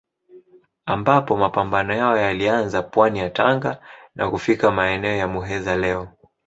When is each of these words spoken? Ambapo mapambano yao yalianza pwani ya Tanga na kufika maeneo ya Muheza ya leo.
Ambapo 0.85 1.37
mapambano 1.37 1.93
yao 1.93 2.17
yalianza 2.17 2.81
pwani 2.83 3.19
ya 3.19 3.29
Tanga 3.29 3.81
na 4.15 4.29
kufika 4.29 4.71
maeneo 4.71 5.15
ya 5.15 5.27
Muheza 5.27 5.71
ya 5.71 5.77
leo. 5.77 6.09